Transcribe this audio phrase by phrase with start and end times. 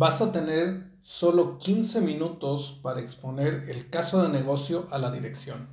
[0.00, 5.66] Vas a tener solo 15 minutos para exponer el caso de negocio a la dirección.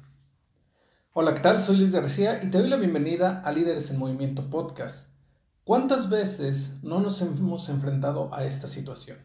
[1.13, 1.59] Hola, ¿qué tal?
[1.59, 5.09] Soy Luis García y te doy la bienvenida a Líderes en Movimiento Podcast.
[5.63, 9.19] ¿Cuántas veces no nos hemos enfrentado a esta situación?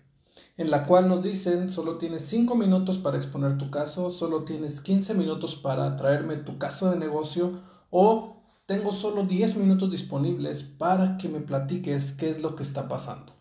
[0.59, 4.83] En la cual nos dicen solo tienes 5 minutos para exponer tu caso, solo tienes
[4.83, 11.17] 15 minutos para traerme tu caso de negocio o tengo solo 10 minutos disponibles para
[11.17, 13.40] que me platiques qué es lo que está pasando.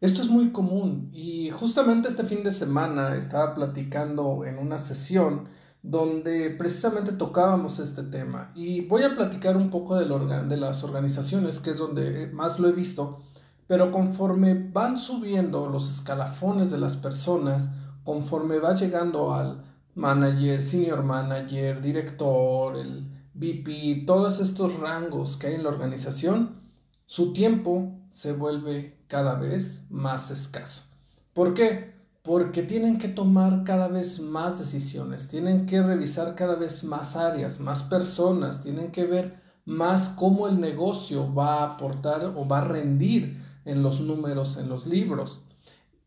[0.00, 5.48] Esto es muy común y justamente este fin de semana estaba platicando en una sesión
[5.82, 11.70] donde precisamente tocábamos este tema y voy a platicar un poco de, las organizaciones, que
[11.70, 13.24] es donde más lo he visto,
[13.66, 17.68] pero conforme van subiendo los escalafones de las personas,
[18.04, 19.64] conforme va llegando al
[19.96, 23.04] manager, senior manager, director, el
[23.34, 26.60] VP, todos estos rangos que hay en la organización,
[27.06, 30.84] su tiempo se vuelve cada vez más escaso.
[31.32, 31.94] ¿Por qué?
[32.22, 37.58] Porque tienen que tomar cada vez más decisiones, tienen que revisar cada vez más áreas,
[37.58, 42.64] más personas, tienen que ver más cómo el negocio va a aportar o va a
[42.64, 45.42] rendir en los números, en los libros.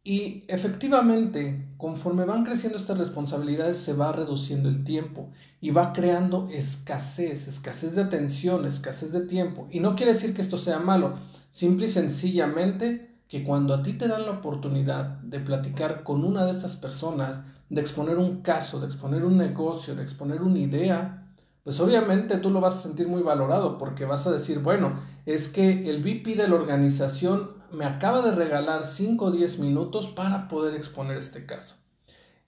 [0.04, 6.48] Y efectivamente, conforme van creciendo estas responsabilidades, se va reduciendo el tiempo y va creando
[6.52, 9.68] escasez, escasez de atención, escasez de tiempo.
[9.70, 11.20] Y no quiere decir que esto sea malo,
[11.52, 16.46] Simple y sencillamente que cuando a ti te dan la oportunidad de platicar con una
[16.46, 21.28] de estas personas, de exponer un caso, de exponer un negocio, de exponer una idea,
[21.64, 24.94] pues obviamente tú lo vas a sentir muy valorado porque vas a decir, bueno,
[25.26, 30.08] es que el VP de la organización me acaba de regalar 5 o 10 minutos
[30.08, 31.76] para poder exponer este caso.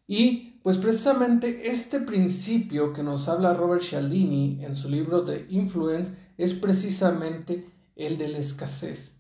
[0.08, 6.14] Y pues precisamente este principio que nos habla Robert Cialdini en su libro de Influence
[6.38, 9.16] es precisamente el de la escasez.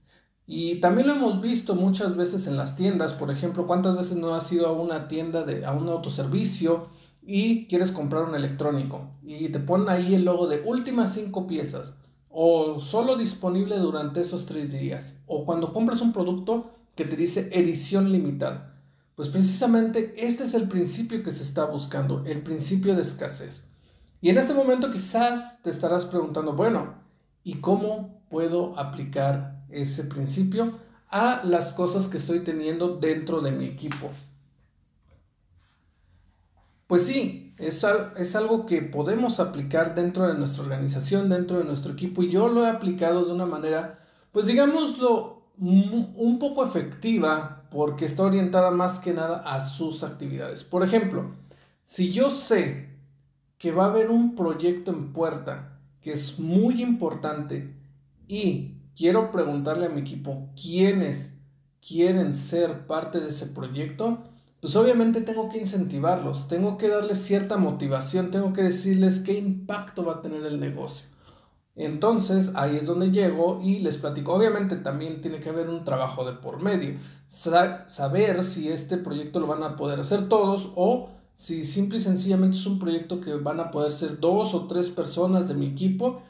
[0.45, 4.35] Y también lo hemos visto muchas veces en las tiendas, por ejemplo, cuántas veces no
[4.35, 6.89] has ido a una tienda, de, a un autoservicio
[7.21, 11.93] y quieres comprar un electrónico y te ponen ahí el logo de últimas cinco piezas
[12.33, 17.49] o solo disponible durante esos tres días o cuando compras un producto que te dice
[17.53, 18.75] edición limitada.
[19.15, 23.63] Pues precisamente este es el principio que se está buscando, el principio de escasez.
[24.19, 26.95] Y en este momento quizás te estarás preguntando, bueno,
[27.43, 30.79] ¿y cómo puedo aplicar ese principio
[31.13, 34.09] a las cosas que estoy teniendo dentro de mi equipo.
[36.87, 37.85] Pues sí, es,
[38.17, 42.47] es, algo que podemos aplicar dentro de nuestra organización, dentro de nuestro equipo, y yo
[42.47, 43.99] lo he aplicado de una manera,
[44.31, 50.63] pues digámoslo, un poco efectiva, porque está orientada más que nada a sus actividades.
[50.63, 51.31] Por ejemplo,
[51.83, 52.89] si yo sé
[53.57, 57.73] que va a haber un proyecto en puerta que es muy importante
[58.27, 61.31] y quiero preguntarle a mi equipo quiénes
[61.85, 64.23] quieren ser parte de ese proyecto,
[64.63, 70.05] pues obviamente tengo que incentivarlos, tengo que darles cierta motivación, tengo que decirles qué impacto
[70.05, 71.05] va a tener el negocio.
[71.75, 74.33] Entonces ahí es donde llego y les platico.
[74.33, 76.97] Obviamente también tiene que haber un trabajo de por medio.
[77.27, 82.55] saber si este proyecto lo van a poder hacer todos o si simple y sencillamente
[82.55, 86.21] es un proyecto que van a poder ser dos o tres personas de mi equipo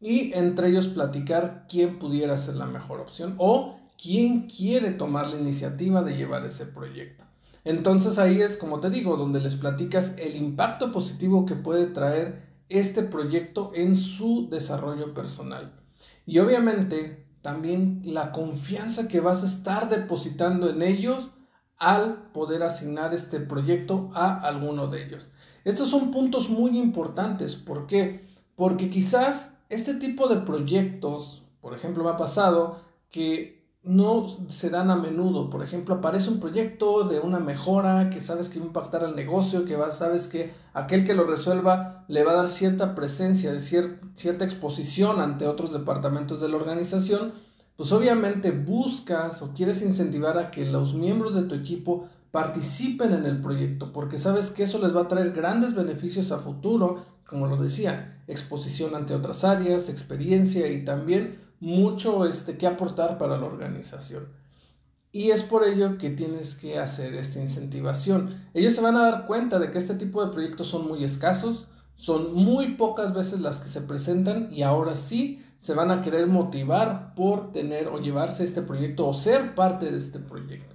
[0.00, 5.38] y entre ellos platicar quién pudiera ser la mejor opción o quién quiere tomar la
[5.38, 7.24] iniciativa de llevar ese proyecto.
[7.64, 12.52] Entonces ahí es, como te digo, donde les platicas el impacto positivo que puede traer
[12.68, 15.80] este proyecto en su desarrollo personal.
[16.26, 21.30] Y obviamente también la confianza que vas a estar depositando en ellos
[21.76, 25.28] al poder asignar este proyecto a alguno de ellos.
[25.64, 27.56] Estos son puntos muy importantes.
[27.56, 28.28] ¿Por qué?
[28.56, 34.90] Porque quizás este tipo de proyectos, por ejemplo, me ha pasado que no se dan
[34.90, 35.50] a menudo.
[35.50, 39.16] Por ejemplo, aparece un proyecto de una mejora que sabes que va a impactar al
[39.16, 43.58] negocio, que va, sabes que aquel que lo resuelva le va a dar cierta presencia,
[43.60, 47.32] cierta exposición ante otros departamentos de la organización.
[47.76, 53.26] Pues obviamente buscas o quieres incentivar a que los miembros de tu equipo participen en
[53.26, 57.46] el proyecto, porque sabes que eso les va a traer grandes beneficios a futuro, como
[57.46, 63.46] lo decía, exposición ante otras áreas, experiencia y también mucho este, que aportar para la
[63.46, 64.26] organización.
[65.12, 68.48] Y es por ello que tienes que hacer esta incentivación.
[68.52, 71.68] Ellos se van a dar cuenta de que este tipo de proyectos son muy escasos,
[71.94, 76.26] son muy pocas veces las que se presentan y ahora sí se van a querer
[76.26, 80.74] motivar por tener o llevarse este proyecto o ser parte de este proyecto.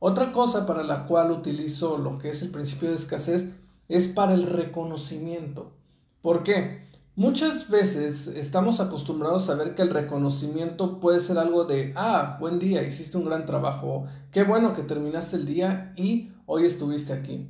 [0.00, 3.44] Otra cosa para la cual utilizo lo que es el principio de escasez
[3.88, 5.76] es para el reconocimiento.
[6.22, 6.82] ¿Por qué?
[7.16, 12.58] Muchas veces estamos acostumbrados a ver que el reconocimiento puede ser algo de, ah, buen
[12.58, 17.48] día, hiciste un gran trabajo, qué bueno que terminaste el día y hoy estuviste aquí.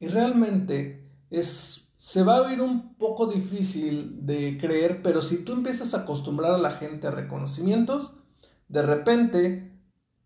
[0.00, 5.52] Y realmente es, se va a oír un poco difícil de creer, pero si tú
[5.52, 8.10] empiezas a acostumbrar a la gente a reconocimientos,
[8.68, 9.78] de repente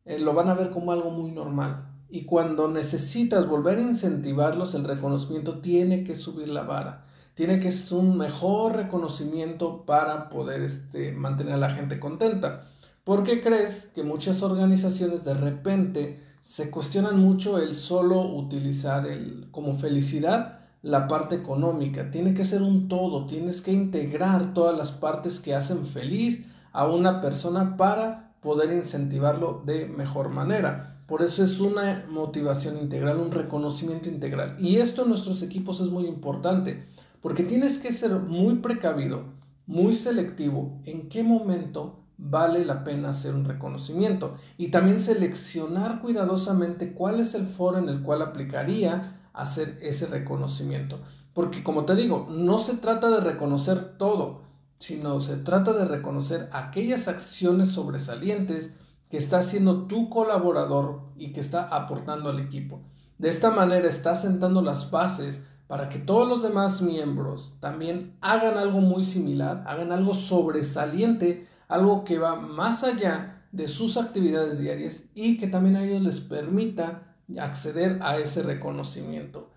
[0.05, 1.97] eh, lo van a ver como algo muy normal.
[2.09, 7.08] Y cuando necesitas volver a incentivarlos, el reconocimiento tiene que subir la vara.
[7.39, 12.65] Tiene que ser un mejor reconocimiento para poder este, mantener a la gente contenta.
[13.05, 19.47] ¿Por qué crees que muchas organizaciones de repente se cuestionan mucho el solo utilizar el,
[19.53, 22.11] como felicidad la parte económica?
[22.11, 26.89] Tiene que ser un todo, tienes que integrar todas las partes que hacen feliz a
[26.89, 31.05] una persona para poder incentivarlo de mejor manera.
[31.07, 34.57] Por eso es una motivación integral, un reconocimiento integral.
[34.59, 36.85] Y esto en nuestros equipos es muy importante,
[37.21, 39.25] porque tienes que ser muy precavido,
[39.67, 46.93] muy selectivo en qué momento vale la pena hacer un reconocimiento y también seleccionar cuidadosamente
[46.93, 51.01] cuál es el foro en el cual aplicaría hacer ese reconocimiento.
[51.33, 54.43] Porque como te digo, no se trata de reconocer todo,
[54.79, 58.71] sino se trata de reconocer aquellas acciones sobresalientes
[59.09, 62.81] que está haciendo tu colaborador y que está aportando al equipo.
[63.19, 68.57] De esta manera está sentando las bases para que todos los demás miembros también hagan
[68.57, 75.05] algo muy similar, hagan algo sobresaliente, algo que va más allá de sus actividades diarias
[75.15, 79.51] y que también a ellos les permita acceder a ese reconocimiento.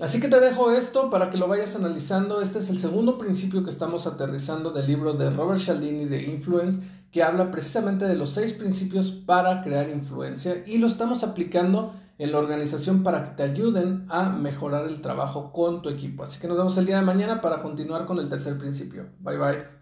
[0.00, 2.40] Así que te dejo esto para que lo vayas analizando.
[2.40, 6.80] Este es el segundo principio que estamos aterrizando del libro de Robert Cialdini de Influence,
[7.10, 12.32] que habla precisamente de los seis principios para crear influencia y lo estamos aplicando en
[12.32, 16.22] la organización para que te ayuden a mejorar el trabajo con tu equipo.
[16.22, 19.06] Así que nos vemos el día de mañana para continuar con el tercer principio.
[19.20, 19.79] Bye bye.